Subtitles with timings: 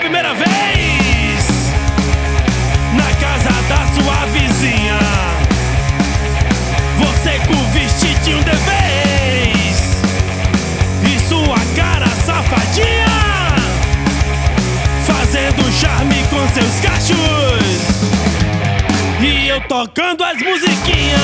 [0.00, 0.48] primeira vez
[2.94, 4.98] na casa da sua vizinha.
[6.98, 10.02] Você com vestidinho de vez
[11.04, 13.54] e sua cara safadinha,
[15.06, 17.16] fazendo charme com seus cachos
[19.20, 21.20] e eu tocando as musiquinhas.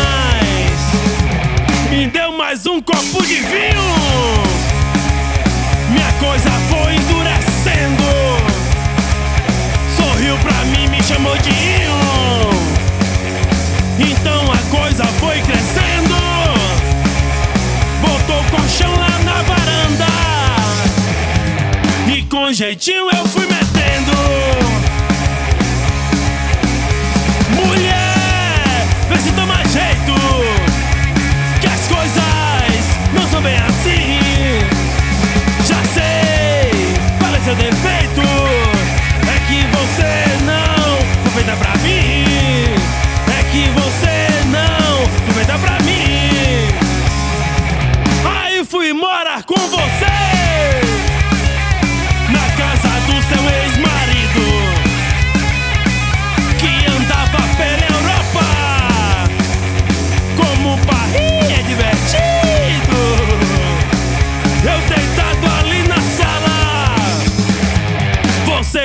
[1.91, 4.55] Me deu mais um copo de vinho.
[13.99, 16.15] Então a coisa foi crescendo.
[18.01, 20.07] Botou colchão lá na varanda.
[22.15, 24.66] E com jeitinho eu fui metendo.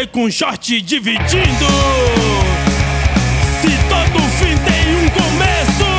[0.02, 1.68] Você com short dividindo.
[3.62, 5.92] Se todo fim tem um começo.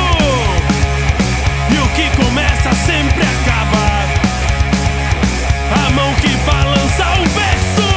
[1.69, 3.85] E o que começa sempre acaba.
[5.85, 7.87] A mão que balança o verso.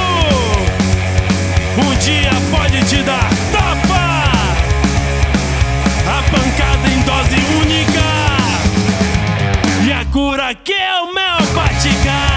[1.76, 4.30] Um dia pode te dar tapa.
[6.06, 8.06] A pancada em dose única.
[9.84, 12.35] E a cura que é homeopática.